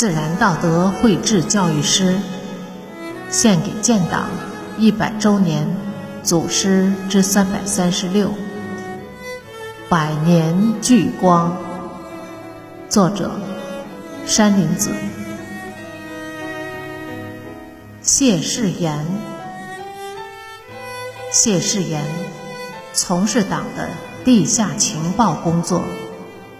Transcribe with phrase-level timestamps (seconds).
[0.00, 2.18] 自然道德绘制教育诗，
[3.28, 4.30] 献给建党
[4.78, 5.68] 一百周年
[6.22, 8.32] 祖师之三百三十六，
[9.90, 11.54] 百年聚光。
[12.88, 13.30] 作者：
[14.24, 14.90] 山林子。
[18.00, 19.04] 谢世炎，
[21.30, 22.02] 谢世炎
[22.94, 23.90] 从事党的
[24.24, 25.82] 地下情报工作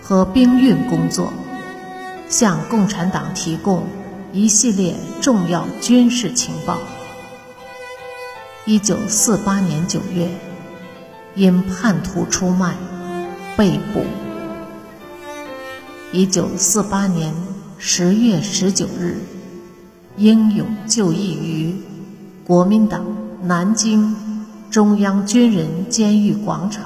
[0.00, 1.30] 和兵运工作。
[2.28, 3.86] 向共产党提供
[4.32, 6.78] 一系列重要军事情报。
[8.64, 10.28] 一九四八年九月，
[11.34, 12.74] 因叛徒出卖
[13.56, 14.04] 被捕。
[16.12, 17.32] 一九四八年
[17.78, 19.18] 十月十九日，
[20.16, 21.74] 英勇就义于
[22.44, 23.04] 国民党
[23.42, 24.16] 南京
[24.70, 26.84] 中央军人监狱广场，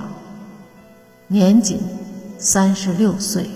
[1.28, 1.80] 年仅
[2.38, 3.48] 三十六岁。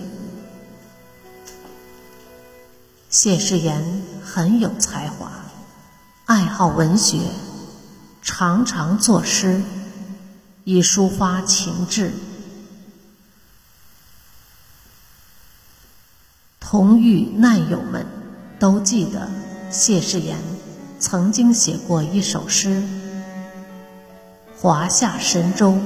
[3.14, 5.30] 谢世炎很有才华，
[6.24, 7.20] 爱好文学，
[8.22, 9.62] 常常作诗，
[10.64, 12.10] 以抒发情志。
[16.58, 18.04] 同狱难友们
[18.58, 19.30] 都记得
[19.70, 20.36] 谢世炎
[20.98, 22.82] 曾经写过一首诗
[24.58, 25.78] ：“华夏神州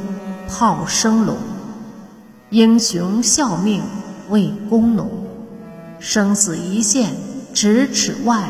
[0.49, 1.37] 炮声隆，
[2.49, 3.83] 英雄效命
[4.31, 5.11] 为工农。”
[6.01, 7.13] 生死一线
[7.53, 8.49] 咫尺外，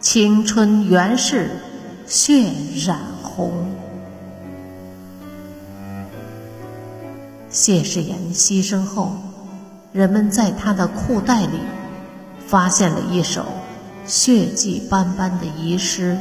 [0.00, 1.50] 青春原是
[2.06, 2.52] 血
[2.86, 3.74] 染红。
[7.50, 9.16] 谢世炎牺牲后，
[9.92, 11.58] 人们在他的裤袋里
[12.46, 13.46] 发现了一首
[14.06, 16.16] 血迹斑斑的遗诗，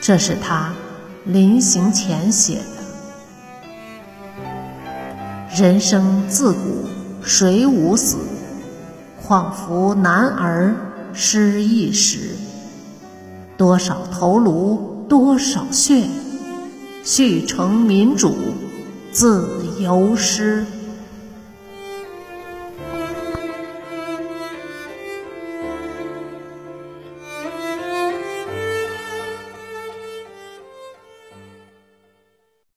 [0.00, 0.72] 这是他
[1.24, 4.42] 临行前写的
[5.56, 6.88] ：“人生自古
[7.22, 8.16] 谁无死？”
[9.22, 10.74] 恍惚男儿
[11.12, 12.36] 失意时，
[13.56, 16.04] 多少头颅多少血，
[17.04, 18.34] 续成民主
[19.12, 19.46] 自
[19.78, 20.64] 由诗。